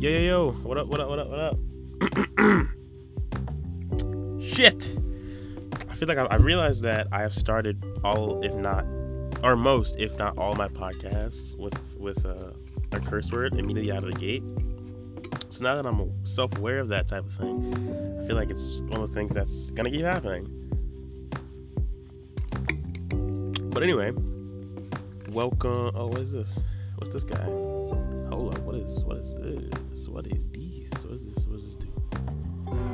[0.00, 0.52] Yo, yo, yo.
[0.62, 1.58] What up, what up, what up, what up?
[4.40, 4.96] Shit.
[5.90, 8.86] I feel like I, I realized that I have started all, if not,
[9.42, 12.54] or most, if not all my podcasts with, with a
[13.06, 14.44] curse word immediately out of the gate.
[15.48, 18.78] So now that I'm self aware of that type of thing, I feel like it's
[18.82, 20.46] one of the things that's gonna keep happening.
[23.70, 24.12] But anyway,
[25.30, 25.90] welcome.
[25.96, 26.60] Oh, what is this?
[26.98, 27.48] What's this guy?
[28.68, 30.08] What is what is this?
[30.08, 31.02] What is this?
[31.02, 31.44] What is this?
[31.46, 31.88] What does this do?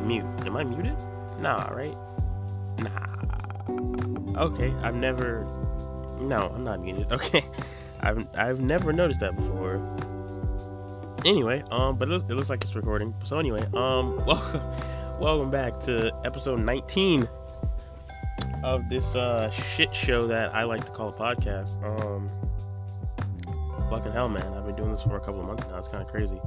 [0.07, 0.25] Mute.
[0.47, 0.97] Am I muted?
[1.41, 1.97] Nah, right?
[2.79, 4.41] Nah.
[4.41, 4.73] Okay.
[4.85, 5.43] I've never.
[6.21, 7.09] No, I'm not muted.
[7.13, 7.45] Okay.
[7.99, 9.83] I've I've never noticed that before.
[11.25, 13.13] Anyway, um, but it looks, it looks like it's recording.
[13.25, 14.63] So anyway, um, welcome,
[15.19, 17.29] welcome back to episode 19
[18.63, 21.83] of this uh shit show that I like to call a podcast.
[21.83, 22.31] Um,
[23.91, 25.79] fucking hell, man, I've been doing this for a couple of months now.
[25.79, 26.41] It's kind of crazy.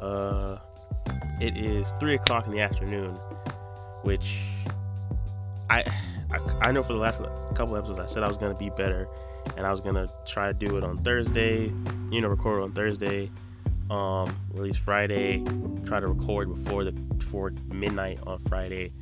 [0.00, 0.58] Uh,
[1.40, 3.14] it is three o'clock in the afternoon,
[4.02, 4.40] which
[5.70, 5.84] I,
[6.30, 7.20] I I know for the last
[7.54, 9.08] couple episodes I said I was gonna be better,
[9.56, 11.72] and I was gonna try to do it on Thursday.
[12.10, 13.30] You know, record on Thursday
[13.92, 15.44] um, release Friday.
[15.84, 18.92] Try to record before the before midnight on Friday.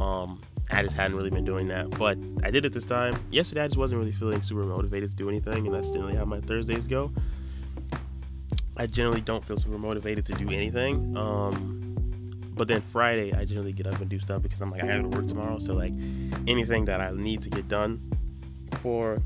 [0.00, 3.18] Um, I just hadn't really been doing that, but I did it this time.
[3.30, 6.24] Yesterday, I just wasn't really feeling super motivated to do anything, and that's generally how
[6.24, 7.10] my Thursdays go.
[8.76, 11.16] I generally don't feel super motivated to do anything.
[11.16, 11.78] Um,
[12.54, 15.08] but then Friday, I generally get up and do stuff because I'm like, I gotta
[15.08, 15.58] work tomorrow.
[15.58, 15.92] So like,
[16.46, 18.00] anything that I need to get done
[18.82, 19.18] for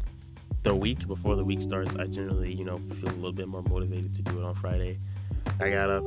[0.63, 3.63] the week before the week starts, I generally, you know, feel a little bit more
[3.63, 4.99] motivated to do it on Friday.
[5.61, 6.07] I got up,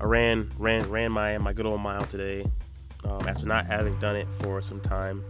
[0.00, 2.44] I ran, ran, ran my my good old mile today.
[3.06, 5.24] Um, after not having done it for some time.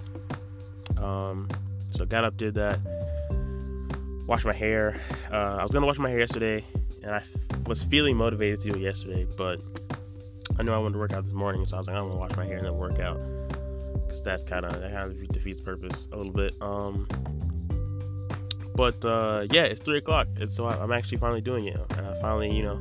[0.96, 1.48] Um,
[1.90, 2.78] so got up, did that,
[4.26, 4.98] washed my hair.
[5.30, 6.64] Uh, I was gonna wash my hair yesterday,
[7.02, 9.60] and I f- was feeling motivated to do it yesterday, but
[10.58, 12.18] I knew I wanted to work out this morning, so I was like, I'm gonna
[12.18, 13.20] wash my hair and then work out,
[14.06, 16.54] because that's kind of that kind of defeats purpose a little bit.
[16.62, 17.06] Um,
[18.74, 21.80] but uh, yeah, it's three o'clock, and so I, am actually finally doing it.
[21.96, 22.78] And I finally, you know,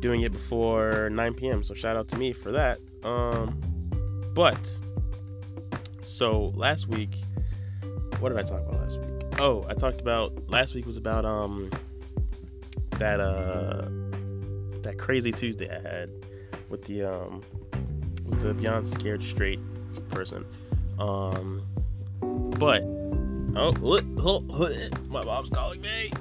[0.00, 1.62] doing it before 9 p.m.
[1.62, 2.80] So shout out to me for that.
[3.04, 3.60] Um,
[4.38, 4.78] but
[6.00, 7.16] so last week,
[8.20, 9.10] what did I talk about last week?
[9.40, 11.68] Oh, I talked about last week was about um
[13.00, 13.88] that uh
[14.82, 16.10] that crazy Tuesday I had
[16.68, 17.40] with the um
[18.26, 19.58] with the beyond scared straight
[20.10, 20.44] person.
[21.00, 21.66] Um,
[22.60, 22.84] but
[23.56, 23.72] Oh,
[25.08, 26.12] my mom's calling me.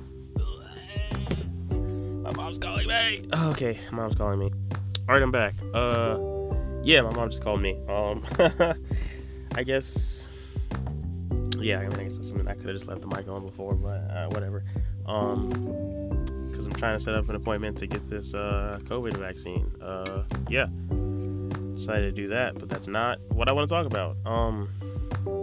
[2.24, 3.28] My mom's calling me.
[3.52, 4.52] Okay, mom's calling me.
[5.08, 5.54] All right, I'm back.
[5.72, 6.37] Uh,
[6.88, 7.78] yeah, my mom just called me.
[7.90, 8.24] Um,
[9.56, 10.30] I guess.
[11.60, 13.46] Yeah, I mean, I guess that's something I could have just left the mic on
[13.46, 14.64] before, but uh, whatever.
[15.06, 15.50] Um,
[16.48, 19.70] because I'm trying to set up an appointment to get this uh COVID vaccine.
[19.82, 20.68] Uh, yeah,
[21.74, 24.16] decided to do that, but that's not what I want to talk about.
[24.26, 24.70] Um,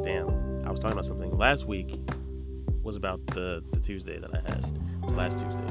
[0.03, 0.29] damn.
[0.67, 2.01] I was talking about something last week
[2.83, 5.67] was about the the Tuesday that I had, last Tuesday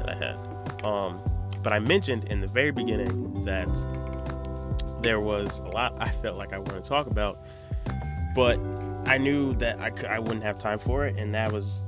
[0.00, 0.84] that I had.
[0.84, 1.20] Um,
[1.62, 3.68] but I mentioned in the very beginning that
[5.02, 7.38] there was a lot I felt like I wanted to talk about,
[8.34, 8.58] but
[9.06, 11.84] I knew that I I wouldn't have time for it, and that was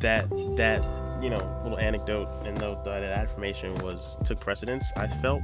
[0.00, 0.82] that that
[1.22, 4.92] you know little anecdote and the, that information was took precedence.
[4.96, 5.42] I felt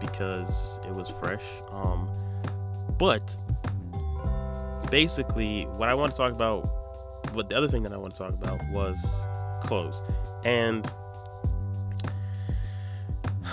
[0.00, 1.44] because it was fresh.
[1.70, 2.08] Um,
[2.98, 3.36] but
[4.90, 6.62] basically, what I want to talk about,
[7.34, 9.04] what the other thing that I want to talk about was
[9.62, 10.02] clothes.
[10.44, 10.90] And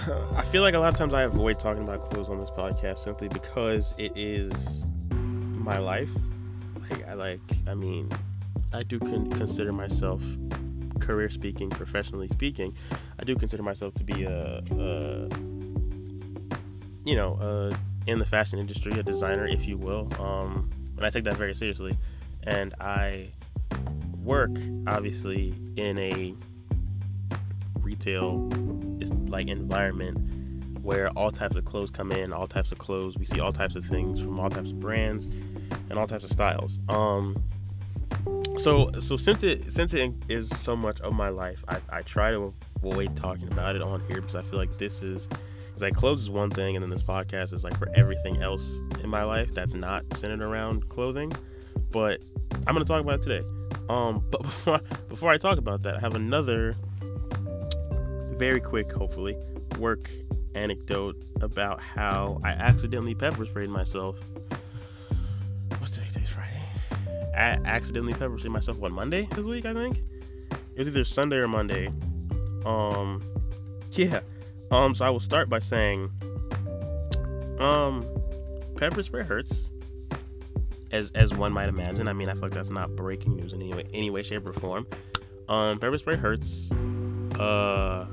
[0.36, 3.00] I feel like a lot of times I avoid talking about clothes on this podcast
[3.00, 4.86] simply because it is
[5.20, 6.10] my life.
[6.90, 8.10] Like, I like, I mean,
[8.74, 10.22] I do con- consider myself,
[11.00, 12.76] career speaking, professionally speaking,
[13.20, 15.30] I do consider myself to be a, a
[17.04, 17.76] you know, uh,
[18.06, 20.10] in the fashion industry, a designer, if you will.
[20.20, 21.96] Um, and I take that very seriously.
[22.44, 23.30] And I
[24.24, 24.52] work
[24.88, 26.34] obviously in a
[27.88, 28.50] retail
[29.02, 30.18] is like environment
[30.84, 33.18] where all types of clothes come in, all types of clothes.
[33.18, 35.28] We see all types of things from all types of brands
[35.90, 36.80] and all types of styles.
[36.90, 37.42] Um,
[38.58, 42.32] so so since it since it is so much of my life, I, I try
[42.32, 45.30] to avoid talking about it on here because I feel like this is
[45.80, 49.10] like clothes is one thing, and then this podcast is like for everything else in
[49.10, 51.32] my life that's not centered around clothing.
[51.92, 52.22] But
[52.66, 53.48] I'm gonna talk about it today.
[53.90, 56.76] Um, but before before I talk about that, I have another
[58.38, 59.36] very quick, hopefully,
[59.80, 60.10] work
[60.56, 64.20] anecdote about how I accidentally pepper sprayed myself.
[65.80, 66.08] What's today?
[66.12, 66.62] Today's Friday.
[67.36, 69.66] I accidentally pepper sprayed myself on Monday this week.
[69.66, 69.98] I think
[70.52, 71.92] it was either Sunday or Monday.
[72.66, 73.22] Um,
[73.92, 74.22] yeah
[74.72, 76.12] Um, so I will start by saying,
[77.60, 78.06] um,
[78.76, 79.72] pepper spray hurts,
[80.92, 82.08] as as one might imagine.
[82.08, 84.46] I mean, I feel like that's not breaking news in any way, any way, shape,
[84.46, 84.86] or form.
[85.48, 86.70] Um, pepper spray hurts.
[87.40, 88.08] Uh,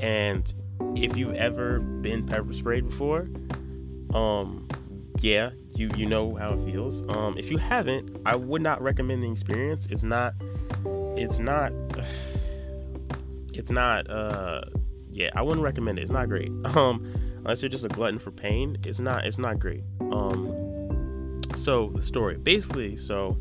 [0.00, 0.52] and
[0.94, 3.28] if you've ever been pepper sprayed before,
[4.14, 4.68] um,
[5.20, 7.02] yeah, you you know how it feels.
[7.08, 9.86] Um, if you haven't, I would not recommend the experience.
[9.90, 10.34] It's not,
[11.16, 11.72] it's not,
[13.52, 14.10] it's not.
[14.10, 14.62] Uh,
[15.12, 16.02] yeah, I wouldn't recommend it.
[16.02, 16.50] It's not great.
[16.76, 19.24] Um, unless you're just a glutton for pain, it's not.
[19.24, 19.82] It's not great.
[20.00, 23.38] Um, so the story, basically, so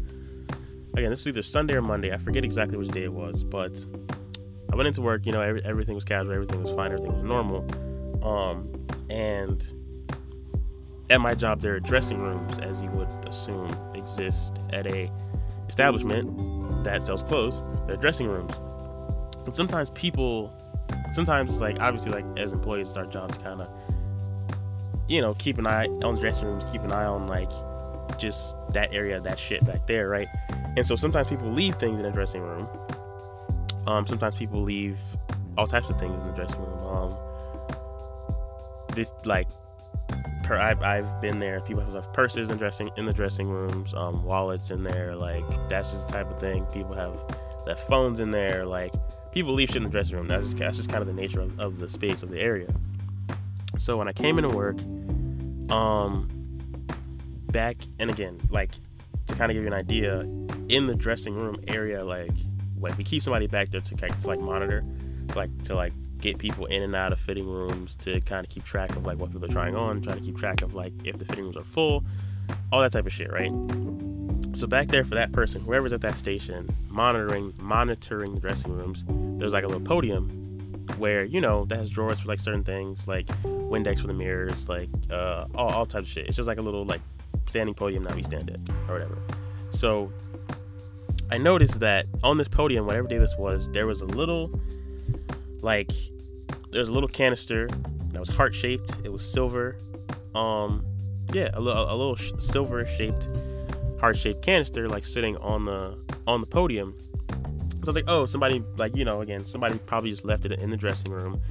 [0.94, 2.14] again, this is either Sunday or Monday.
[2.14, 3.86] I forget exactly which day it was, but
[4.72, 5.26] I went into work.
[5.26, 7.66] You know, every, everything was casual, everything was fine, everything was normal.
[8.24, 9.64] Um, and
[11.10, 15.12] at my job, there are dressing rooms, as you would assume exist at a
[15.68, 17.62] establishment that sells clothes.
[17.86, 18.54] There are dressing rooms,
[19.46, 20.52] and sometimes people,
[21.14, 23.70] sometimes it's like obviously like as employees, it's our job to kind of,
[25.08, 27.52] you know, keep an eye on the dressing rooms, keep an eye on like
[28.18, 30.28] just that area, that shit back there, right?
[30.78, 32.68] And so sometimes people leave things in the dressing room.
[33.88, 34.98] Um, sometimes people leave
[35.58, 36.80] all types of things in the dressing room.
[36.80, 37.18] Um,
[38.94, 39.48] this like
[40.44, 41.60] per I've, I've been there.
[41.62, 45.16] People have purses in dressing in the dressing rooms, um, wallets in there.
[45.16, 46.66] Like that's just the type of thing.
[46.68, 47.20] People have
[47.66, 48.66] their phones in there.
[48.66, 48.94] Like
[49.32, 50.28] people leave shit in the dressing room.
[50.28, 52.68] That's just that's just kind of the nature of, of the space of the area.
[53.78, 54.78] So when I came into work,
[55.70, 56.28] um,
[57.52, 58.72] back and again, like
[59.28, 60.22] to kind of give you an idea,
[60.70, 62.32] in the dressing room area, like
[62.86, 64.84] like we keep somebody back there to, to like monitor,
[65.36, 68.64] like to like get people in and out of fitting rooms to kind of keep
[68.64, 71.18] track of like what people are trying on, try to keep track of like if
[71.18, 72.04] the fitting rooms are full,
[72.72, 73.52] all that type of shit, right?
[74.56, 79.04] So back there for that person, whoever's at that station, monitoring monitoring the dressing rooms,
[79.40, 80.30] there's like a little podium
[80.98, 84.70] where you know that has drawers for like certain things, like Windex for the mirrors,
[84.70, 86.28] like uh, all all types of shit.
[86.28, 87.02] It's just like a little like
[87.48, 89.18] standing podium that we stand at or whatever.
[89.72, 90.12] So
[91.32, 94.60] I noticed that on this podium, whatever day this was, there was a little
[95.62, 95.92] like
[96.72, 97.68] there's a little canister
[98.12, 98.96] that was heart shaped.
[99.04, 99.78] It was silver.
[100.36, 100.86] Um,
[101.34, 103.28] yeah, a little a little sh- silver shaped
[104.00, 106.96] heart shaped canister like sitting on the on the podium.
[107.30, 110.52] So I was like, oh, somebody like you know again somebody probably just left it
[110.54, 111.42] in the dressing room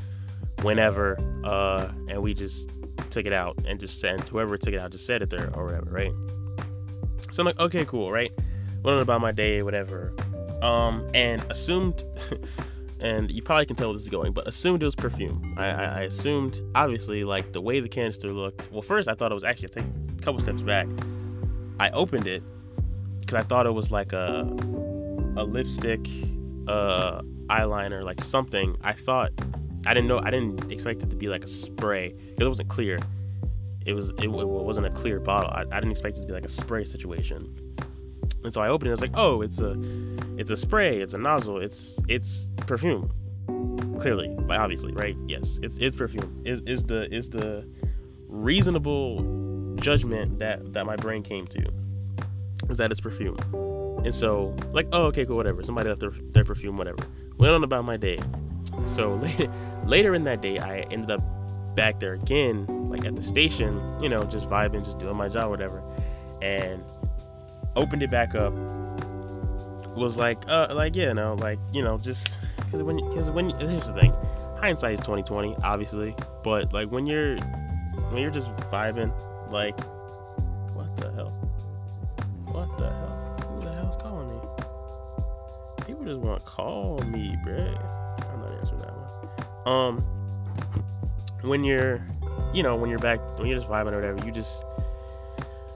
[0.63, 2.71] whenever, uh, and we just
[3.11, 5.65] took it out and just sent whoever took it out just set it there or
[5.65, 6.13] whatever, right?
[7.31, 8.31] So I'm like, okay, cool, right?
[8.85, 10.15] On about my day, whatever.
[10.63, 12.05] Um, and assumed
[13.01, 15.55] and you probably can tell where this is going, but assumed it was perfume.
[15.59, 18.71] I, I, I, assumed, obviously, like the way the canister looked.
[18.73, 20.87] Well, first I thought it was actually, I a couple steps back.
[21.79, 22.43] I opened it
[23.21, 24.43] because I thought it was like a
[25.37, 26.07] a lipstick,
[26.69, 28.77] uh, eyeliner, like something.
[28.83, 29.33] I thought
[29.87, 30.21] I didn't know.
[30.23, 32.99] I didn't expect it to be like a spray because it wasn't clear.
[33.85, 35.51] It was it, it wasn't a clear bottle.
[35.51, 37.74] I, I didn't expect it to be like a spray situation.
[38.45, 38.91] And so I opened it.
[38.91, 39.77] I was like, oh, it's a,
[40.37, 40.99] it's a spray.
[41.01, 41.59] It's a nozzle.
[41.61, 43.11] It's it's perfume.
[43.99, 45.17] Clearly, like obviously, right?
[45.27, 46.43] Yes, it's it's perfume.
[46.45, 47.67] Is is the is the
[48.29, 51.73] reasonable judgment that that my brain came to
[52.69, 53.37] is that it's perfume.
[54.05, 55.63] And so, like, oh, okay, cool, whatever.
[55.63, 56.99] Somebody left their, their perfume, whatever.
[57.39, 58.19] Went on about my day.
[58.87, 59.53] So later,
[59.87, 61.23] later in that day, I ended up
[61.75, 65.51] back there again, like at the station, you know, just vibing, just doing my job,
[65.51, 65.83] whatever.
[66.43, 66.85] And
[67.77, 68.53] opened it back up
[69.97, 73.87] was like uh like yeah no like you know just because when because when here's
[73.87, 74.13] the thing
[74.59, 77.37] hindsight is 2020 obviously but like when you're
[78.11, 79.13] when you're just vibing
[79.51, 79.79] like
[80.75, 81.31] what the hell?
[82.47, 83.37] What the hell?
[83.49, 84.41] Who the hell's calling me?
[85.87, 88.33] People just want to call me bruh.
[88.33, 89.73] I'm not answering that one.
[89.73, 90.05] Um
[91.43, 92.05] when you're
[92.53, 94.65] you know when you're back when you're just vibing or whatever you just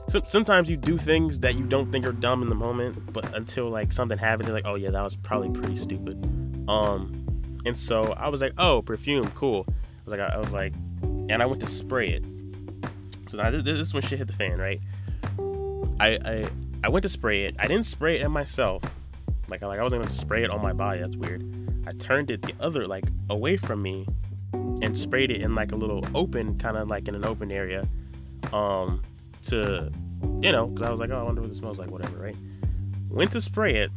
[0.09, 3.69] sometimes you do things that you don't think are dumb in the moment, but until
[3.69, 6.23] like something happens, you're like, oh yeah, that was probably pretty stupid.
[6.67, 7.25] Um,
[7.65, 9.65] and so I was like, oh, perfume, cool.
[9.67, 9.73] I
[10.05, 12.25] was like, I, was like, and I went to spray it.
[13.27, 14.81] So now this, this is when shit hit the fan, right?
[15.99, 16.49] I, I
[16.83, 17.55] I went to spray it.
[17.59, 18.81] I didn't spray it at myself.
[19.49, 21.01] Like like I wasn't going to spray it on my body.
[21.01, 21.43] That's weird.
[21.85, 24.07] I turned it the other like away from me
[24.53, 27.87] and sprayed it in like a little open, kind of like in an open area.
[28.53, 29.01] Um,
[29.43, 29.91] to,
[30.41, 32.35] you know, because I was like, oh, I wonder what it smells like, whatever, right?
[33.09, 33.91] Went to spray it,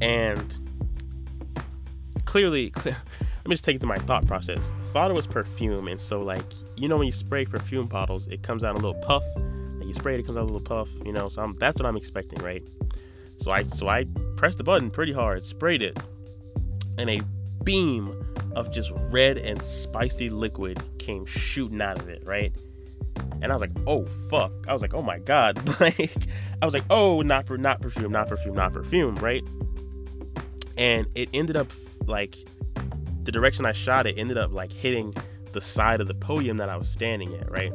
[0.00, 0.56] and
[2.24, 2.94] clearly, let
[3.46, 4.70] me just take it to my thought process.
[4.92, 6.44] Thought it was perfume, and so like,
[6.76, 9.24] you know, when you spray perfume bottles, it comes out a little puff.
[9.36, 11.28] Like you spray it, it comes out a little puff, you know.
[11.28, 12.66] So I'm, that's what I'm expecting, right?
[13.38, 15.98] So I so I pressed the button pretty hard, sprayed it,
[16.98, 17.20] and a
[17.64, 18.14] beam
[18.54, 22.52] of just red and spicy liquid came shooting out of it, right?
[23.40, 24.52] And I was like, oh fuck.
[24.68, 25.58] I was like, oh my god.
[25.80, 26.12] like
[26.60, 29.44] I was like, oh not not perfume, not perfume, not perfume, right?
[30.76, 31.70] And it ended up
[32.06, 32.36] like
[33.24, 35.14] the direction I shot it ended up like hitting
[35.52, 37.72] the side of the podium that I was standing at, right?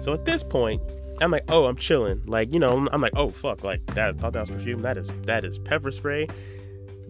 [0.00, 0.82] So at this point,
[1.20, 2.22] I'm like, oh, I'm chilling.
[2.26, 4.82] Like, you know, I'm like, oh fuck, like that thought that was perfume.
[4.82, 6.28] That is that is pepper spray.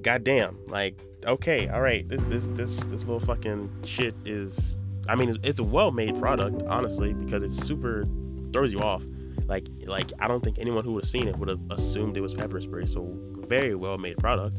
[0.03, 0.59] Goddamn.
[0.67, 2.07] Like, okay, all right.
[2.09, 4.77] This this this this little fucking shit is
[5.09, 8.07] I mean, it's a well-made product, honestly, because it's super
[8.53, 9.03] throws you off.
[9.47, 12.21] Like like I don't think anyone who would have seen it would have assumed it
[12.21, 12.87] was pepper spray.
[12.87, 13.13] So
[13.49, 14.59] very well-made product.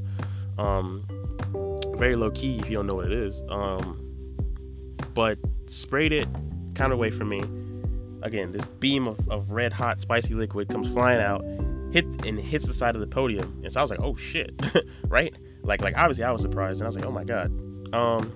[0.58, 1.06] Um
[1.96, 3.42] very low key if you don't know what it is.
[3.50, 4.02] Um
[5.14, 6.28] but sprayed it
[6.76, 7.42] kind of away from me
[8.22, 11.44] again, this beam of, of red hot spicy liquid comes flying out,
[11.92, 13.62] hit and hits the side of the podium.
[13.64, 14.54] And so I was like, oh shit,
[15.08, 15.34] right?
[15.64, 17.48] Like like obviously I was surprised and I was like, oh my god.
[17.94, 18.32] Um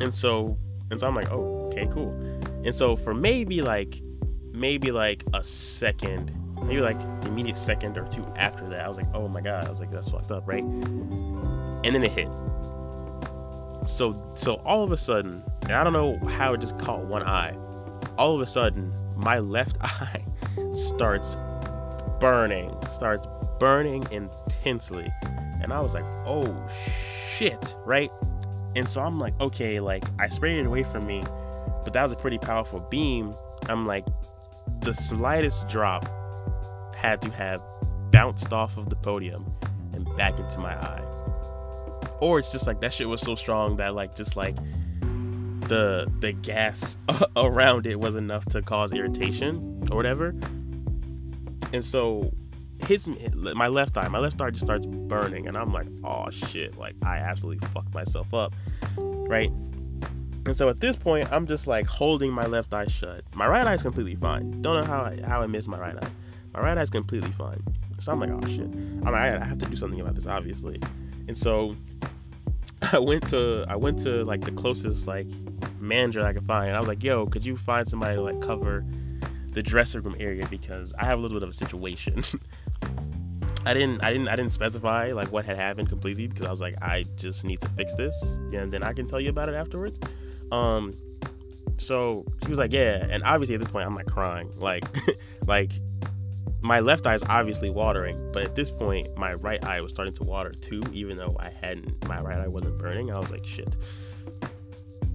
[0.00, 0.58] and so
[0.90, 2.10] and so I'm like, oh, okay, cool.
[2.64, 4.02] And so for maybe like
[4.52, 9.08] maybe like a second, maybe like immediate second or two after that, I was like,
[9.14, 10.64] oh my god, I was like, that's fucked up, right?
[10.64, 12.28] And then it hit.
[13.86, 17.22] So so all of a sudden, and I don't know how it just caught one
[17.22, 17.56] eye,
[18.16, 20.24] all of a sudden, my left eye
[20.72, 21.36] starts
[22.20, 23.26] burning, starts
[23.58, 25.08] burning intensely.
[25.60, 26.68] And I was like, oh
[27.36, 28.10] shit, right?
[28.78, 31.24] And so I'm like, okay, like I sprayed it away from me,
[31.82, 33.34] but that was a pretty powerful beam.
[33.68, 34.06] I'm like,
[34.82, 36.08] the slightest drop
[36.94, 37.60] had to have
[38.12, 39.52] bounced off of the podium
[39.94, 41.02] and back into my eye.
[42.20, 44.54] Or it's just like that shit was so strong that like just like
[45.66, 46.96] the the gas
[47.36, 50.36] around it was enough to cause irritation or whatever.
[51.72, 52.32] And so
[52.86, 54.08] hits me my left eye.
[54.08, 56.76] My left eye just starts burning, and I'm like, oh shit!
[56.76, 58.54] Like I absolutely fucked myself up,
[58.96, 59.50] right?
[60.46, 63.22] And so at this point, I'm just like holding my left eye shut.
[63.34, 64.62] My right eye is completely fine.
[64.62, 66.08] Don't know how I, how I missed my right eye.
[66.54, 67.62] My right eye is completely fine.
[67.98, 68.68] So I'm like, oh shit!
[68.68, 70.80] I'm like, I have to do something about this, obviously.
[71.26, 71.74] And so
[72.92, 75.26] I went to I went to like the closest like
[75.80, 76.74] manager I could find.
[76.74, 78.84] I was like, "Yo, could you find somebody to like cover
[79.50, 82.22] the dressing room area because I have a little bit of a situation."
[83.68, 86.60] I didn't I didn't I didn't specify like what had happened completely because I was
[86.60, 88.18] like, I just need to fix this
[88.52, 89.98] and then I can tell you about it afterwards.
[90.50, 90.94] Um
[91.76, 94.84] so she was like, "Yeah," and obviously at this point I'm like crying, like
[95.46, 95.72] like
[96.62, 100.14] my left eye is obviously watering, but at this point, my right eye was starting
[100.14, 103.12] to water too, even though I hadn't, my right eye wasn't burning.
[103.12, 103.76] I was like, shit.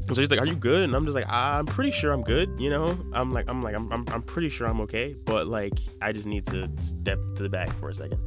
[0.08, 2.60] so he's like, "Are you good?" And I'm just like, "I'm pretty sure I'm good."
[2.60, 5.74] You know, I'm like, I'm like, I'm, I'm, I'm pretty sure I'm okay, but like,
[6.02, 8.20] I just need to step to the back for a second.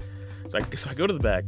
[0.49, 1.45] So I, so I go to the back,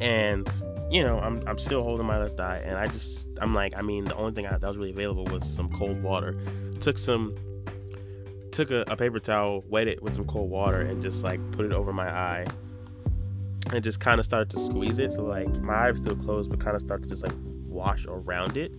[0.00, 0.48] and
[0.90, 3.82] you know, I'm, I'm still holding my left eye, and I just, I'm like, I
[3.82, 6.36] mean, the only thing I, that was really available was some cold water.
[6.80, 7.34] Took some
[8.50, 11.64] took a, a, paper towel, wet it with some cold water, and just like put
[11.64, 12.46] it over my eye,
[13.72, 15.12] and just kind of started to squeeze it.
[15.12, 17.32] So like my eye still closed, but kind of started to just like
[17.66, 18.72] wash around it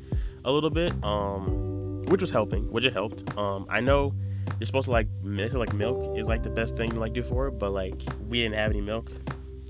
[0.46, 3.36] a little bit, um, which was helping, which it helped.
[3.38, 4.14] Um, I know
[4.60, 7.48] you're supposed to like like milk is like the best thing to like do for
[7.48, 9.12] it, but like we didn't have any milk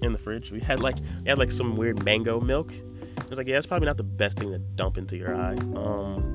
[0.01, 0.51] in the fridge.
[0.51, 2.71] We had like we had like some weird mango milk.
[2.71, 5.55] It was like yeah, it's probably not the best thing to dump into your eye.
[5.75, 6.33] Um,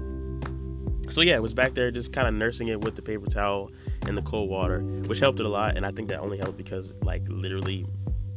[1.08, 3.70] so yeah, it was back there just kind of nursing it with the paper towel
[4.06, 5.76] and the cold water, which helped it a lot.
[5.76, 7.86] And I think that only helped because like literally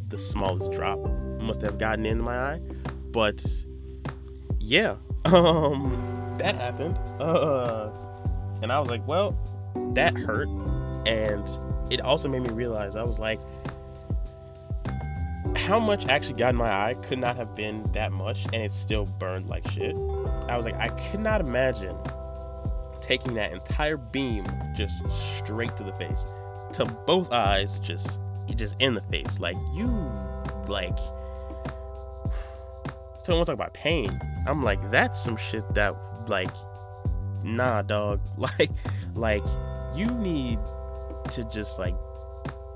[0.07, 0.99] the smallest drop
[1.39, 2.61] must have gotten into my eye.
[3.11, 3.43] But
[4.59, 6.97] yeah, um, that happened.
[7.19, 7.89] Uh,
[8.61, 9.37] and I was like, well,
[9.93, 10.47] that hurt.
[11.05, 11.49] And
[11.91, 13.41] it also made me realize I was like,
[15.55, 18.71] how much actually got in my eye could not have been that much, and it
[18.71, 19.95] still burned like shit.
[20.47, 21.95] I was like, I could not imagine
[23.01, 25.03] taking that entire beam just
[25.37, 26.25] straight to the face,
[26.73, 28.19] to both eyes, just
[28.55, 29.39] just in the face.
[29.39, 29.89] Like you,
[30.67, 30.97] like.
[33.23, 35.95] So when we talk about pain, I'm like, that's some shit that
[36.27, 36.49] like,
[37.43, 38.21] nah, dog.
[38.37, 38.71] Like,
[39.15, 39.43] like
[39.95, 40.59] you need
[41.31, 41.95] to just like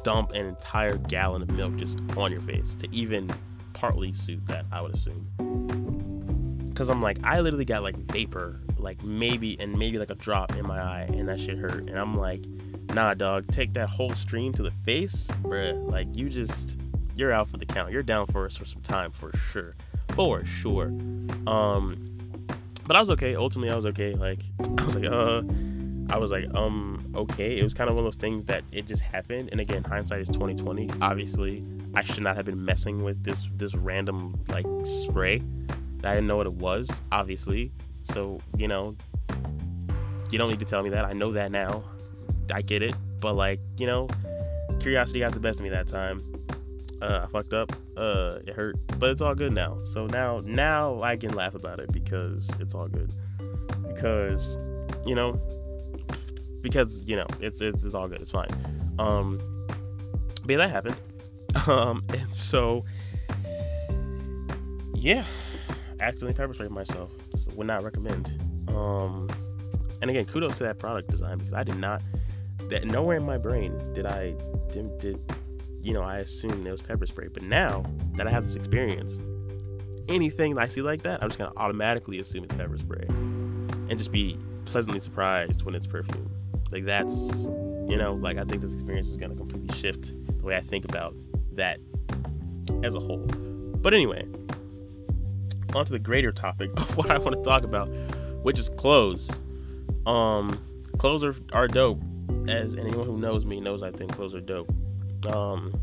[0.04, 3.30] dump an entire gallon of milk just on your face to even
[3.74, 4.66] partly suit that.
[4.72, 6.74] I would assume.
[6.76, 10.56] Cause I'm like, I literally got like vapor like maybe and maybe like a drop
[10.56, 12.46] in my eye and that shit hurt and i'm like
[12.94, 16.80] nah dog take that whole stream to the face bruh like you just
[17.16, 19.76] you're out for the count you're down for us for some time for sure
[20.10, 20.88] for sure
[21.48, 22.15] um
[22.86, 24.42] but i was okay ultimately i was okay like
[24.78, 25.42] i was like uh
[26.08, 27.58] I was like, um, okay.
[27.58, 29.50] It was kind of one of those things that it just happened.
[29.52, 30.88] And again, hindsight is 2020.
[31.02, 31.64] Obviously,
[31.96, 35.42] I should not have been messing with this this random like spray
[36.06, 37.72] I didn't know what it was, obviously.
[38.04, 38.96] So, you know,
[40.30, 41.06] you don't need to tell me that.
[41.06, 41.84] I know that now.
[42.54, 42.96] I get it.
[43.20, 44.08] But, like, you know,
[44.80, 46.35] curiosity got the best of me that time.
[47.02, 47.72] Uh, I fucked up.
[47.96, 49.78] Uh, it hurt, but it's all good now.
[49.86, 53.12] So now, now I can laugh about it because it's all good.
[53.88, 54.58] Because,
[55.06, 55.40] you know,
[56.62, 58.22] because you know, it's it's, it's all good.
[58.22, 58.50] It's fine.
[58.98, 59.40] Um,
[60.44, 60.96] but yeah, that happened.
[61.68, 62.84] Um, and so,
[64.94, 65.24] yeah,
[66.02, 67.10] accidentally pepper sprayed myself.
[67.38, 68.34] So would not recommend.
[68.68, 69.30] Um,
[70.02, 72.02] and again, kudos to that product design because I did not
[72.70, 74.36] that nowhere in my brain did I
[74.72, 75.34] did, did
[75.86, 77.28] you know I assumed it was pepper spray.
[77.28, 79.22] But now that I have this experience,
[80.10, 84.12] anything I see like that, I'm just gonna automatically assume it's pepper spray, and just
[84.12, 86.30] be pleasantly surprised when it's perfume.
[86.72, 87.46] Like that's
[87.88, 90.86] you know like I think this experience is gonna completely shift the way I think
[90.86, 91.14] about
[91.54, 91.80] that
[92.84, 93.28] as a whole.
[93.28, 94.26] But anyway,
[95.76, 97.90] on to the greater topic of what I want to talk about,
[98.42, 99.40] which is clothes.
[100.08, 100.60] Um,
[100.98, 102.02] clothes are, are dope.
[102.48, 104.72] As anyone who knows me knows, I think clothes are dope.
[105.28, 105.82] Um,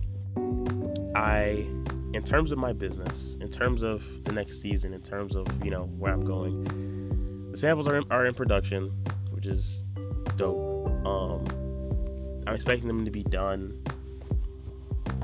[1.15, 1.67] I,
[2.15, 5.71] in terms of my business, in terms of the next season, in terms of you
[5.71, 8.91] know where I'm going, the samples are in, are in production,
[9.31, 9.85] which is
[10.37, 10.89] dope.
[11.07, 11.45] Um,
[12.47, 13.83] I'm expecting them to be done.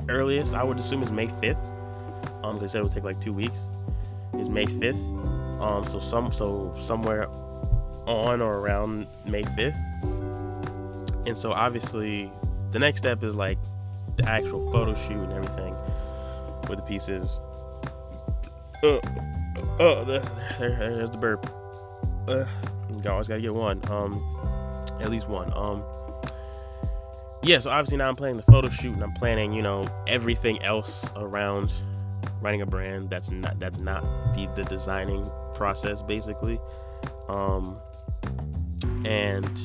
[0.07, 2.43] Earliest I would assume is May 5th.
[2.43, 3.67] Um, they said it would take like two weeks
[4.39, 5.61] is May 5th.
[5.61, 7.27] Um, so some so somewhere
[8.07, 9.77] on or around May 5th.
[11.27, 12.31] And so obviously
[12.71, 13.57] the next step is like
[14.19, 15.75] the actual photo shoot and everything
[16.67, 17.39] with the pieces.
[18.83, 18.99] Uh,
[19.79, 20.21] oh, there,
[20.59, 21.45] there's the burp.
[22.27, 22.45] Uh,
[23.03, 23.81] you always gotta get one.
[23.89, 24.23] Um,
[24.99, 25.51] at least one.
[25.55, 25.83] Um,
[27.43, 27.59] yeah.
[27.59, 31.05] So obviously now I'm planning the photo shoot and I'm planning, you know, everything else
[31.15, 31.71] around
[32.41, 34.01] running a brand that's not that's not
[34.33, 36.59] the the designing process basically
[37.27, 37.77] um
[39.05, 39.59] and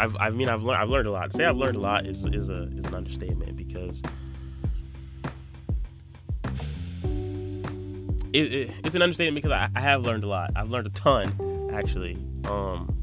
[0.00, 1.30] I've I mean I've learned I've learned a lot.
[1.30, 4.02] To say I've learned a lot is is a is an understatement because
[8.32, 10.52] it, it, it's an understatement because I, I have learned a lot.
[10.56, 12.16] I've learned a ton actually.
[12.46, 12.96] Um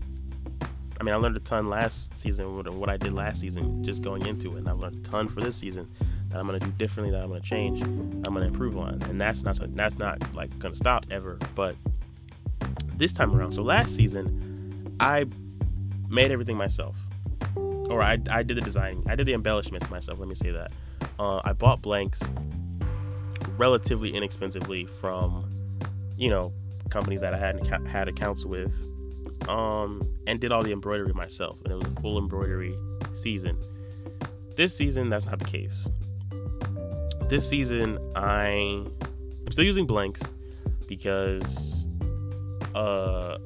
[1.00, 4.26] I mean I learned a ton last season what, I did last season just going
[4.26, 5.88] into it and I've learned a ton for this season
[6.30, 9.44] that I'm gonna do differently, that I'm gonna change, I'm gonna improve on, and that's
[9.44, 11.38] not that's not like gonna stop ever.
[11.54, 11.76] But
[12.96, 15.28] this time around, so last season, I
[16.10, 16.96] made everything myself,
[17.56, 20.20] or I, I did the design, I did the embellishments myself.
[20.20, 20.72] Let me say that.
[21.20, 22.22] Uh, I bought blanks
[23.58, 25.50] relatively inexpensively from,
[26.18, 26.54] you know,
[26.90, 28.74] companies that I hadn't had accounts with,
[29.48, 32.76] um, and did all the embroidery myself, and it was a full embroidery
[33.14, 33.58] season.
[34.56, 35.88] This season, that's not the case
[37.30, 38.86] this season I
[39.46, 40.22] I'm still using blanks
[40.88, 41.88] because
[42.74, 43.38] uh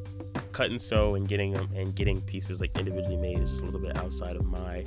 [0.61, 3.65] cut and sew and getting them and getting pieces like individually made is just a
[3.65, 4.85] little bit outside of my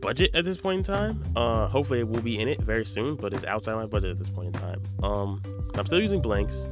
[0.00, 1.22] budget at this point in time.
[1.36, 4.18] Uh hopefully it will be in it very soon, but it's outside my budget at
[4.18, 4.80] this point in time.
[5.02, 5.42] Um
[5.74, 6.64] I'm still using blanks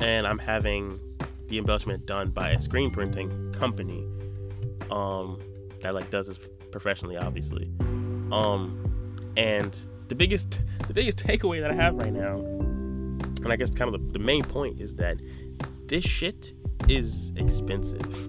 [0.00, 0.98] and I'm having
[1.46, 4.04] the embellishment done by a screen printing company
[4.90, 5.38] um
[5.82, 6.40] that like does this
[6.72, 7.70] professionally obviously.
[8.32, 13.70] Um and the biggest the biggest takeaway that I have right now, and I guess
[13.70, 15.18] kind of the, the main point is that
[15.88, 16.52] this shit
[16.88, 18.28] is expensive.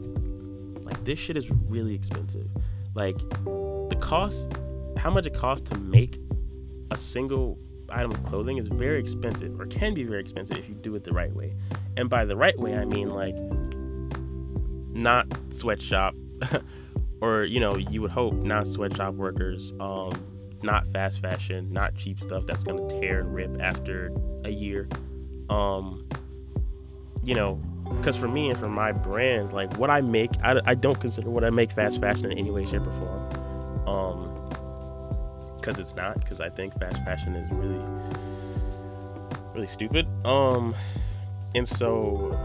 [0.84, 2.48] Like this shit is really expensive.
[2.94, 4.54] Like the cost,
[4.98, 6.20] how much it costs to make
[6.92, 7.58] a single
[7.90, 11.04] item of clothing is very expensive, or can be very expensive if you do it
[11.04, 11.56] the right way.
[11.96, 13.36] And by the right way, I mean like
[14.94, 16.16] not sweatshop,
[17.22, 19.74] or you know, you would hope not sweatshop workers.
[19.80, 20.12] Um,
[20.64, 24.12] not fast fashion, not cheap stuff that's gonna tear and rip after
[24.44, 24.88] a year.
[25.50, 25.97] Um,
[27.28, 27.56] you know,
[27.98, 31.30] because for me and for my brand, like what I make, I, I don't consider
[31.30, 33.88] what I make fast fashion in any way, shape, or form.
[33.88, 34.38] Um,
[35.58, 36.20] because it's not.
[36.20, 37.84] Because I think fast fashion is really,
[39.54, 40.08] really stupid.
[40.26, 40.74] Um,
[41.54, 42.38] and so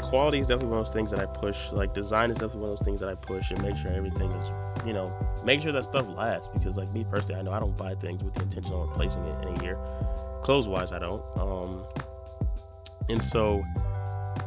[0.00, 1.70] quality is definitely one of those things that I push.
[1.70, 4.30] Like design is definitely one of those things that I push and make sure everything
[4.30, 4.50] is,
[4.86, 5.12] you know,
[5.44, 6.48] make sure that stuff lasts.
[6.52, 9.24] Because like me personally, I know I don't buy things with the intention of replacing
[9.26, 9.78] it in a year.
[10.42, 11.22] Clothes wise, I don't.
[11.38, 11.84] Um,
[13.10, 13.62] and so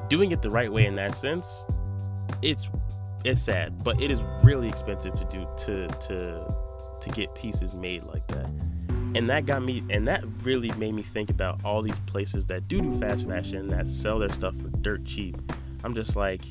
[0.09, 1.65] doing it the right way in that sense,
[2.41, 2.67] it's
[3.23, 6.55] it's sad, but it is really expensive to do to to
[7.01, 8.49] to get pieces made like that.
[9.15, 12.67] And that got me and that really made me think about all these places that
[12.67, 15.37] do do fast fashion that sell their stuff for dirt cheap.
[15.83, 16.41] I'm just like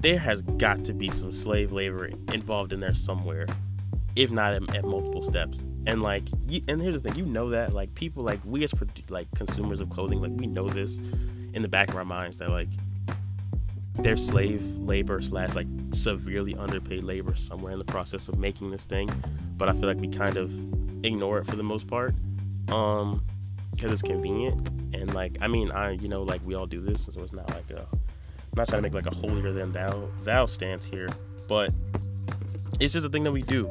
[0.00, 3.46] there has got to be some slave labor involved in there somewhere
[4.16, 5.64] if not at, at multiple steps.
[5.86, 8.72] And like, you, and here's the thing, you know that like people like we as
[9.08, 10.98] like consumers of clothing, like we know this
[11.54, 12.68] in the back of our minds that like
[14.00, 18.84] their slave labor slash like severely underpaid labor somewhere in the process of making this
[18.84, 19.08] thing.
[19.56, 20.52] But I feel like we kind of
[21.04, 22.14] ignore it for the most part,
[22.68, 23.24] um,
[23.70, 24.68] because it's convenient.
[24.94, 27.48] And like, I mean, I you know like we all do this, so it's not
[27.50, 31.08] like a, I'm not trying to make like a holier than thou thou stance here,
[31.48, 31.72] but
[32.80, 33.70] it's just a thing that we do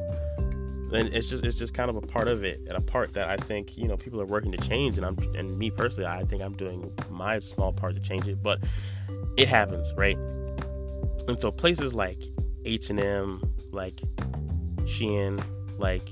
[0.94, 3.28] and it's just it's just kind of a part of it and a part that
[3.28, 6.24] I think you know people are working to change and I'm and me personally I
[6.24, 8.62] think I'm doing my small part to change it but
[9.36, 10.16] it happens right?
[11.26, 12.22] And so places like
[12.64, 14.00] H&M like
[14.82, 15.42] Shein
[15.78, 16.08] like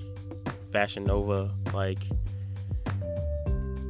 [0.72, 1.98] Fashion Nova like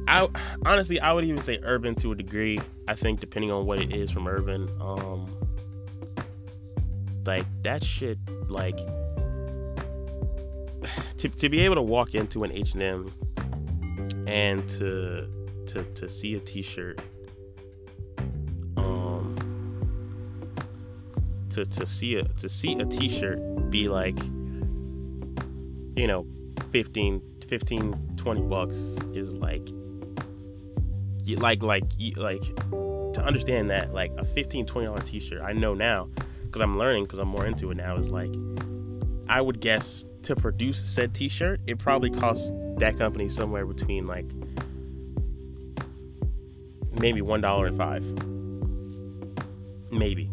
[0.07, 0.27] I
[0.65, 3.93] honestly I would even say urban to a degree I think depending on what it
[3.93, 5.25] is from urban um
[7.25, 8.17] like that shit
[8.49, 8.77] like
[11.23, 13.09] to, to be able to walk into an H&M
[14.27, 15.25] and to
[15.65, 16.99] to to see a t-shirt
[18.75, 19.33] um
[21.49, 24.17] to to see a to see a t-shirt be like
[25.95, 26.27] you know
[26.73, 28.77] 15 15 20 bucks
[29.13, 29.65] is like
[31.37, 31.85] like like
[32.17, 32.43] like
[33.13, 36.09] to understand that like a 15 20 dollar t-shirt i know now
[36.43, 38.33] because i'm learning because i'm more into it now is like
[39.33, 44.25] i would guess to produce said t-shirt, it probably costs that company somewhere between like
[46.99, 48.03] maybe one dollar and five.
[49.91, 50.31] Maybe.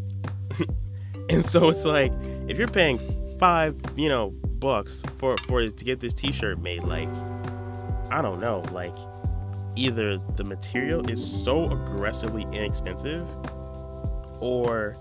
[1.30, 2.12] and so it's like
[2.48, 2.98] if you're paying
[3.38, 7.08] five, you know, bucks for for to get this t-shirt made, like
[8.10, 8.94] I don't know, like
[9.76, 13.28] either the material is so aggressively inexpensive
[14.40, 14.96] or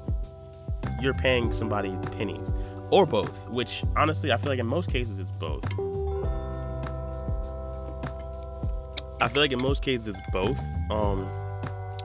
[1.02, 2.54] you're paying somebody pennies
[2.92, 5.64] or both, which honestly, I feel like in most cases it's both.
[9.22, 10.60] I feel like in most cases it's both.
[10.90, 11.30] Um,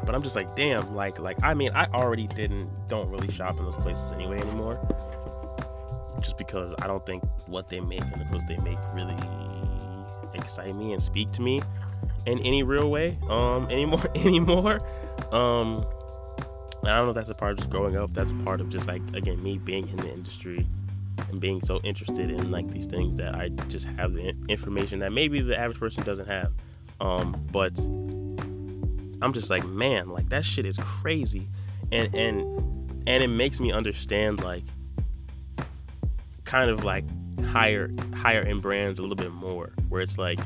[0.04, 3.58] but I'm just like, damn, like, like I mean, I already didn't, don't really shop
[3.58, 4.78] in those places anyway anymore,
[6.20, 9.16] just because I don't think what they make and the clothes they make really
[10.34, 11.62] excite me and speak to me
[12.26, 14.80] in any real way, um, anymore, anymore.
[15.32, 15.86] Um,
[16.88, 18.12] I don't know if that's a part of just growing up.
[18.12, 20.66] That's a part of just like again me being in the industry
[21.30, 25.12] and being so interested in like these things that I just have the information that
[25.12, 26.52] maybe the average person doesn't have.
[27.00, 27.78] Um, but
[29.22, 31.48] I'm just like, man, like that shit is crazy,
[31.90, 32.40] and and
[33.06, 34.64] and it makes me understand like
[36.44, 37.04] kind of like
[37.46, 40.40] higher higher end brands a little bit more, where it's like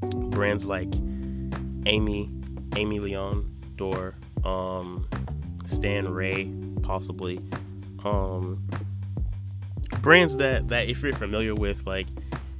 [0.00, 2.30] brands like Aimé,
[2.70, 5.06] Aimé Leon Dore, um,
[5.68, 6.52] Stan Ray,
[6.82, 7.40] possibly.
[8.04, 8.66] Um,
[10.00, 12.06] brands that that if you're familiar with, like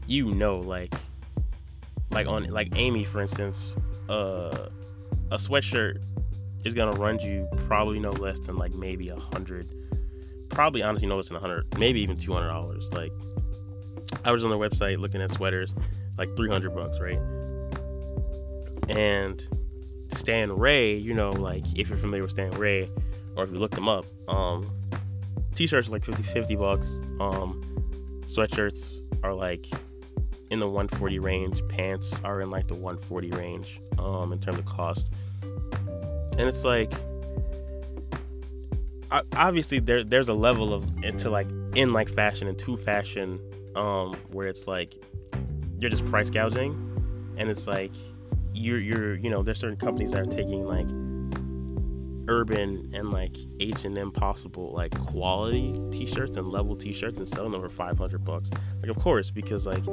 [0.06, 0.92] you know, like
[2.10, 3.76] like on like Aimé, for instance,
[4.08, 4.68] uh,
[5.30, 6.02] a sweatshirt
[6.64, 9.68] is gonna run you probably no less than like maybe a hundred,
[10.48, 12.92] probably honestly no less than a hundred, maybe even two hundred dollars.
[12.92, 13.12] Like
[14.24, 15.74] I was on their website looking at sweaters,
[16.16, 17.20] like three hundred bucks, right?
[18.88, 19.46] And
[20.08, 22.90] Stan Ray, you know, like if you're familiar with Stan Ray,
[23.36, 24.70] or if you look them up, um,
[25.54, 26.88] t-shirts are like 50, 50 bucks.
[27.20, 27.62] Um,
[28.26, 29.66] sweatshirts are like
[30.50, 31.66] in the 140 range.
[31.68, 35.08] Pants are in like the 140 range um, in terms of cost.
[35.42, 36.92] And it's like,
[39.36, 43.40] obviously there there's a level of into like in like fashion and to fashion
[43.74, 44.94] um, where it's like
[45.78, 46.74] you're just price gouging,
[47.36, 47.92] and it's like
[48.58, 50.88] you're you're you know there's certain companies that are taking like
[52.30, 57.70] urban and like H&M possible like quality t-shirts and level t-shirts and selling them for
[57.70, 58.50] 500 bucks.
[58.82, 59.84] Like of course because like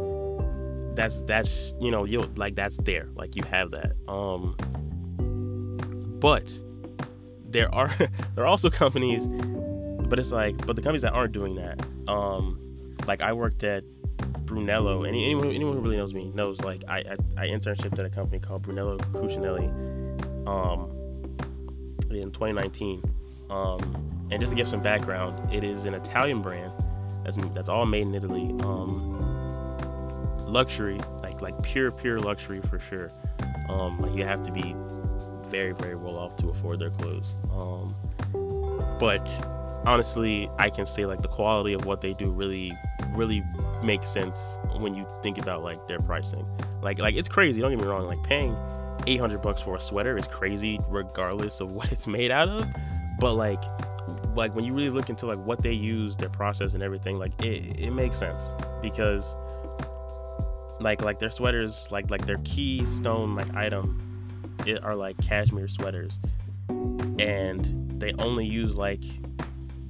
[0.95, 3.93] that's that's you know you like that's there like you have that.
[4.07, 4.55] Um
[6.19, 6.53] but
[7.49, 7.93] there are
[8.35, 12.59] there are also companies but it's like but the companies that aren't doing that um
[13.07, 13.83] like I worked at
[14.45, 16.99] Brunello, and anyone, anyone who really knows me knows like I,
[17.37, 19.67] I, I at a company called Brunello Cucinelli,
[20.47, 20.91] um,
[22.11, 23.03] in 2019.
[23.49, 26.71] Um, and just to give some background, it is an Italian brand
[27.23, 28.55] that's that's all made in Italy.
[28.61, 29.15] Um,
[30.45, 33.11] luxury, like like pure pure luxury for sure.
[33.69, 34.75] Um, like you have to be
[35.47, 37.35] very very well off to afford their clothes.
[37.51, 37.95] Um,
[38.99, 39.27] but
[39.85, 42.73] honestly, I can say like the quality of what they do really
[43.11, 43.43] really
[43.85, 46.45] makes sense when you think about like their pricing.
[46.81, 47.61] Like like it's crazy.
[47.61, 48.07] Don't get me wrong.
[48.07, 48.55] Like paying
[49.07, 52.65] 800 bucks for a sweater is crazy regardless of what it's made out of
[53.19, 53.63] but like
[54.35, 57.31] like when you really look into like what they use their process and everything like
[57.43, 59.35] it, it makes sense because
[60.79, 63.97] like like their sweaters like like their keystone like item
[64.65, 66.17] it are like cashmere sweaters
[66.69, 69.03] and they only use like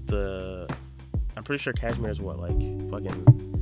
[0.06, 0.68] the
[1.36, 2.60] I'm pretty sure cashmere is what like
[2.92, 3.55] fucking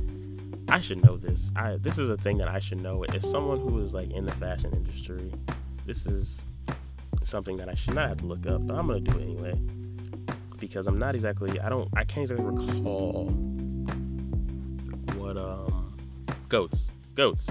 [0.68, 1.50] I should know this.
[1.56, 3.04] I this is a thing that I should know.
[3.04, 5.32] As someone who is like in the fashion industry,
[5.86, 6.44] this is
[7.22, 9.58] something that I should not have to look up, but I'm gonna do it anyway
[10.58, 13.26] because I'm not exactly I don't I can't exactly recall
[15.16, 15.94] what um
[16.48, 17.46] goats goats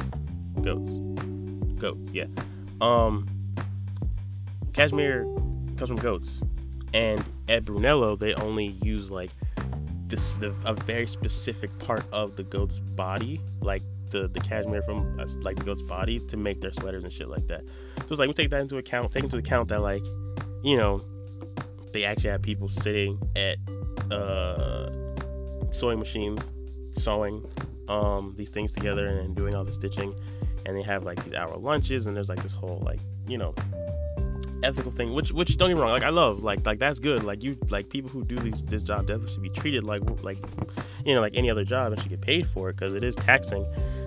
[0.62, 0.90] goats
[1.80, 2.26] goats yeah
[2.82, 3.28] um
[4.74, 5.24] cashmere
[5.78, 6.40] comes from goats
[6.94, 9.32] and at Brunello they only use like
[10.14, 15.20] this the, a very specific part of the goat's body like the the cashmere from
[15.20, 17.62] uh, like the goat's body to make their sweaters and shit like that.
[17.98, 20.06] So it's like we take that into account take into account that like
[20.64, 21.04] you know
[21.94, 23.58] they actually have people sitting at
[24.12, 24.92] uh,
[25.72, 26.52] sewing machines
[26.92, 27.44] sewing
[27.88, 30.14] um, these things together and doing all the stitching.
[30.66, 33.56] And they have like these hour lunches and there's like this whole like you know
[34.64, 37.24] ethical thing which which don't get me wrong like i love like like that's good
[37.24, 40.38] like you like people who do these this job definitely should be treated like like
[41.06, 43.16] you know like any other job and should get paid for it because it is
[43.16, 43.66] taxing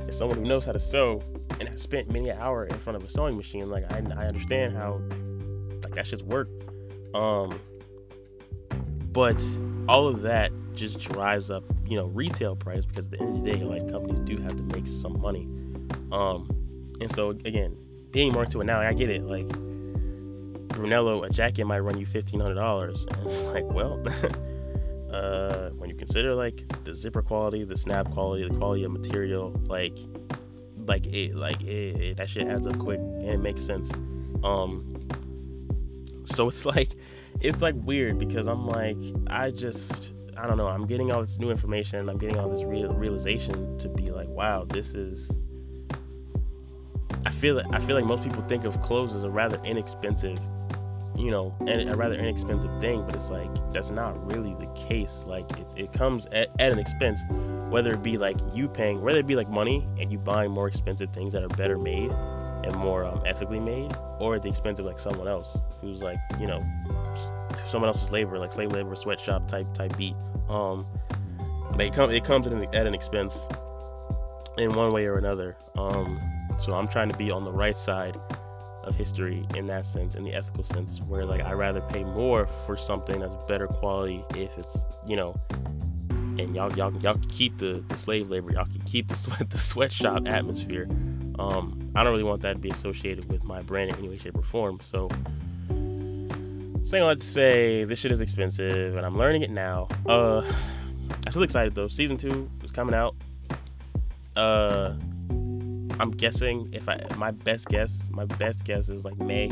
[0.09, 1.21] as someone who knows how to sew
[1.61, 4.27] and has spent many an hour in front of a sewing machine like i, I
[4.27, 5.01] understand how
[5.83, 6.49] like that shit's work
[7.14, 7.59] um
[9.16, 9.42] but
[9.88, 13.45] all of that just drives up, you know, retail price because at the end of
[13.45, 15.47] the day, like companies do have to make some money.
[16.12, 16.49] Um,
[17.01, 17.77] and so again,
[18.11, 19.23] being more into it now, I get it.
[19.23, 19.51] Like
[20.68, 24.02] Brunello, a jacket might run you fifteen hundred dollars, and it's like, well,
[25.12, 29.59] uh, when you consider like the zipper quality, the snap quality, the quality of material,
[29.66, 29.98] like,
[30.87, 33.90] like it, like it, it that shit adds up quick and it makes sense.
[34.42, 34.96] Um,
[36.26, 36.90] so it's like
[37.40, 38.98] it's like weird because I'm like
[39.29, 42.48] I just I don't know I'm getting all this new information and I'm getting all
[42.48, 45.31] this real realization to be like wow this is
[47.24, 50.38] I feel I feel like most people think of clothes as a rather inexpensive
[51.16, 55.24] you know and a rather inexpensive thing but it's like that's not really the case
[55.26, 57.22] like it comes at, at an expense
[57.68, 60.68] whether it be like you paying whether it be like money and you buying more
[60.68, 62.12] expensive things that are better made
[62.66, 66.18] and more um, ethically made, or at the expense of like someone else who's like
[66.38, 66.64] you know
[67.68, 70.16] someone else's labor, like slave labor, sweatshop type type beat.
[70.48, 70.87] Um,
[71.79, 73.46] it comes it comes at an, at an expense
[74.59, 75.57] in one way or another.
[75.76, 76.20] Um,
[76.59, 78.18] so I'm trying to be on the right side
[78.87, 82.46] of history in that sense, in the ethical sense, where like I rather pay more
[82.46, 85.35] for something that's better quality if it's you know
[86.38, 89.51] and y'all y'all y'all can keep the, the slave labor, y'all can keep the sweat
[89.51, 90.88] the sweatshop atmosphere.
[91.38, 94.18] Um, I don't really want that to be associated with my brand in any way,
[94.18, 94.81] shape, or form.
[94.83, 95.09] So
[96.85, 99.88] saying all that to say this shit is expensive and I'm learning it now.
[100.07, 100.42] Uh
[101.27, 101.88] I'm still excited though.
[101.88, 103.14] Season two is coming out.
[104.37, 104.94] Uh
[105.99, 109.51] I'm guessing if I my best guess, my best guess is like May.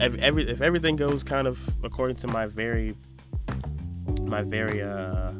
[0.00, 2.96] Every, every if everything goes kind of according to my very
[4.22, 5.32] my very uh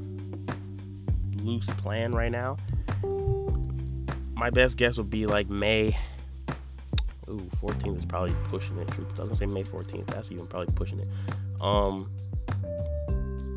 [1.36, 2.56] loose plan right now.
[4.34, 5.96] My best guess would be like May.
[7.28, 8.88] Ooh, 14th is probably pushing it.
[8.92, 10.06] I was gonna say May 14th.
[10.06, 11.08] That's even probably pushing it.
[11.60, 12.10] Um,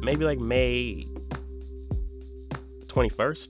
[0.01, 1.05] maybe like May
[2.87, 3.49] 21st.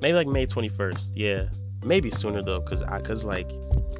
[0.00, 1.12] Maybe like May 21st.
[1.14, 1.48] Yeah,
[1.84, 3.50] maybe sooner though, cause I, cause like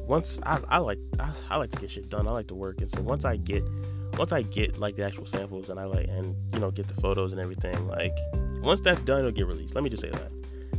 [0.01, 2.27] once I, I like I, I like to get shit done.
[2.27, 3.63] I like to work, and so once I get
[4.17, 6.99] once I get like the actual samples and I like and you know get the
[7.01, 8.15] photos and everything, like
[8.61, 9.75] once that's done, it'll get released.
[9.75, 10.31] Let me just say that.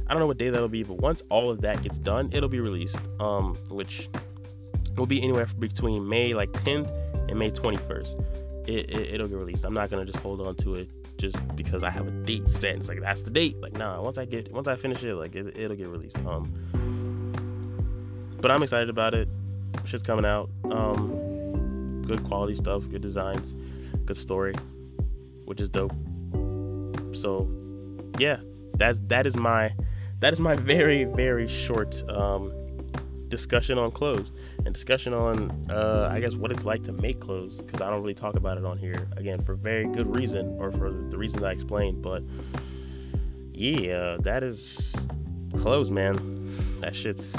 [0.07, 2.49] I don't know what day that'll be, but once all of that gets done, it'll
[2.49, 2.99] be released.
[3.21, 4.09] Um, which
[4.97, 6.91] will be anywhere between May like 10th
[7.29, 8.69] and May 21st.
[8.69, 9.65] It, it, will get released.
[9.65, 12.77] I'm not gonna just hold on to it just because I have a date set.
[12.77, 13.61] It's like that's the date.
[13.61, 16.19] Like nah, once I get once I finish it, like it, it'll get released.
[16.19, 16.51] Um,
[18.41, 19.29] but I'm excited about it.
[19.85, 20.49] Shit's coming out.
[20.71, 23.55] Um, good quality stuff, good designs,
[24.07, 24.55] good story,
[25.45, 25.93] which is dope.
[27.13, 27.49] So,
[28.19, 28.39] yeah,
[28.77, 29.75] that that is my
[30.21, 32.51] that is my very very short um,
[33.31, 34.31] discussion on clothes
[34.67, 38.03] and discussion on uh, I guess what it's like to make clothes because I don't
[38.03, 41.43] really talk about it on here again for very good reason or for the reasons
[41.43, 42.03] I explained.
[42.03, 42.23] But
[43.53, 45.07] yeah, that is
[45.59, 46.17] clothes, man.
[46.81, 47.35] That shit's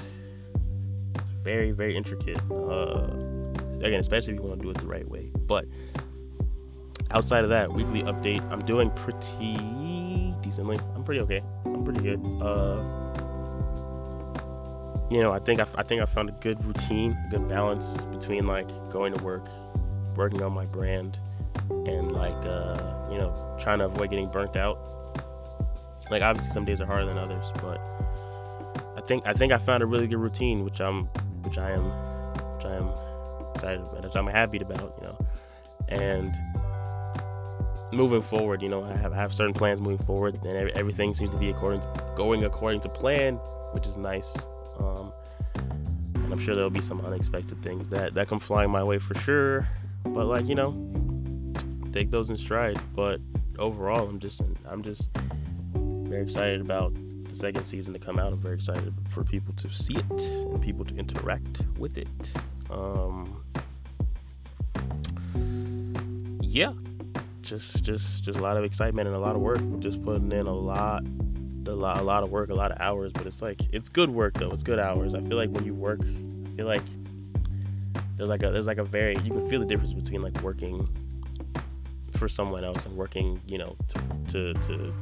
[1.43, 2.41] very very intricate.
[2.49, 3.08] Uh,
[3.84, 5.30] again, especially if you want to do it the right way.
[5.45, 5.65] But
[7.12, 10.80] outside of that, weekly update, I'm doing pretty decently.
[10.95, 11.43] I'm pretty okay.
[11.65, 12.23] I'm pretty good.
[12.41, 13.30] Uh,
[15.12, 17.97] you know, I think I, I think I found a good routine, a good balance
[18.06, 19.45] between like going to work,
[20.15, 21.19] working on my brand,
[21.69, 24.80] and like uh, you know, trying to avoid getting burnt out.
[26.10, 27.78] Like obviously some days are harder than others, but
[28.95, 31.08] I think I think I found a really good routine, which I'm
[31.43, 31.89] which I am
[32.56, 35.17] which I am excited about, which I'm happy about, you know.
[35.89, 36.34] And
[37.91, 41.32] moving forward, you know, I have I have certain plans moving forward, and everything seems
[41.32, 43.36] to be according to, going according to plan,
[43.74, 44.34] which is nice.
[44.81, 45.11] Um,
[46.15, 49.15] and I'm sure there'll be some unexpected things that that come flying my way for
[49.19, 49.67] sure.
[50.03, 50.73] But like you know,
[51.91, 52.79] take those in stride.
[52.95, 53.19] But
[53.59, 55.09] overall, I'm just I'm just
[55.73, 58.33] very excited about the second season to come out.
[58.33, 62.33] I'm very excited for people to see it and people to interact with it.
[62.69, 63.43] Um,
[66.41, 66.73] yeah,
[67.41, 69.61] just just just a lot of excitement and a lot of work.
[69.79, 71.03] Just putting in a lot,
[71.67, 73.12] a lot, a lot of work, a lot of hours.
[73.13, 74.52] But it's like it's good work though.
[74.52, 75.13] It's good hours.
[75.13, 76.84] I feel like when you work, I feel like
[78.17, 80.88] there's like a there's like a very you can feel the difference between like working
[82.15, 84.93] for someone else and working you know to to, to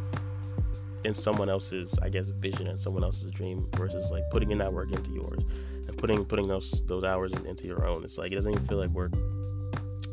[1.04, 4.72] in someone else's I guess vision and someone else's dream versus like putting in that
[4.72, 5.43] work into yours
[5.88, 8.04] and putting putting those those hours in, into your own.
[8.04, 9.13] It's like it doesn't even feel like work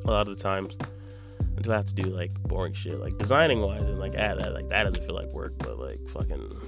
[0.05, 0.77] a lot of the times
[1.57, 4.53] until I have to do like boring shit like designing wise and like ah, that
[4.53, 6.61] like that doesn't feel like work but like fucking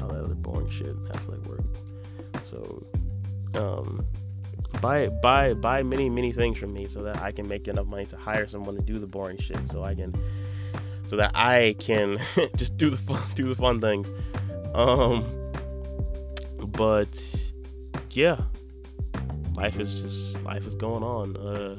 [0.00, 1.64] all that other boring shit have to like work.
[2.42, 2.86] So
[3.54, 4.06] um
[4.80, 8.06] buy buy buy many many things from me so that I can make enough money
[8.06, 10.14] to hire someone to do the boring shit so I can
[11.06, 12.18] so that I can
[12.56, 14.10] just do the fun do the fun things.
[14.74, 15.24] Um
[16.58, 17.52] but
[18.10, 18.40] yeah.
[19.56, 21.36] Life is just life is going on.
[21.36, 21.76] Uh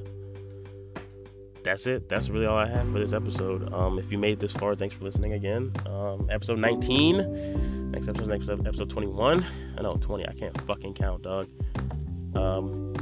[1.63, 2.09] that's it.
[2.09, 3.73] That's really all I have for this episode.
[3.73, 5.71] Um, if you made this far, thanks for listening again.
[5.85, 7.91] Um, episode 19.
[7.91, 9.45] Next episode, next episode, episode 21.
[9.77, 10.27] I know 20.
[10.27, 11.47] I can't fucking count, dog.
[12.35, 12.93] Um,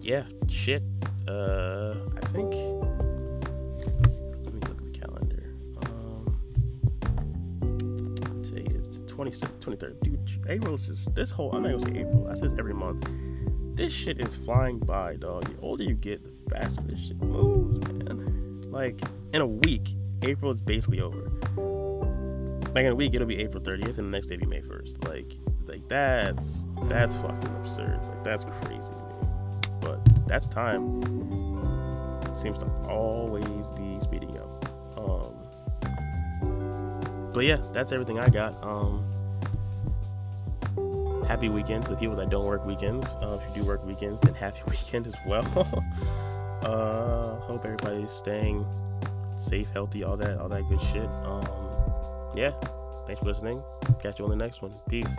[0.00, 0.82] yeah, shit.
[1.26, 2.54] Uh, I think.
[4.44, 5.54] Let me look at the calendar.
[5.82, 6.38] Um,
[8.42, 10.02] today is the 26th, 23rd.
[10.02, 11.52] Dude, April is just this whole.
[11.52, 12.26] I'm not gonna say April.
[12.28, 13.06] I this every month.
[13.78, 15.44] This shit is flying by, dog.
[15.44, 18.60] The older you get, the faster this shit moves, man.
[18.72, 19.00] Like
[19.32, 21.30] in a week, April is basically over.
[22.74, 25.06] Like in a week, it'll be April 30th, and the next day be May 1st.
[25.06, 25.32] Like,
[25.68, 28.00] like that's that's fucking absurd.
[28.02, 28.90] Like that's crazy
[29.80, 31.00] But that's time
[32.34, 34.98] seems to always be speeding up.
[34.98, 35.36] Um,
[37.32, 38.60] but yeah, that's everything I got.
[38.60, 39.08] Um,
[41.28, 43.06] happy weekend to the people that don't work weekends.
[43.20, 45.44] Uh, if you do work weekends, then happy weekend as well.
[46.62, 48.66] uh, hope everybody's staying
[49.36, 51.08] safe, healthy, all that, all that good shit.
[51.24, 51.46] Um,
[52.34, 52.50] yeah,
[53.06, 53.62] thanks for listening.
[54.02, 54.72] Catch you on the next one.
[54.88, 55.14] Peace.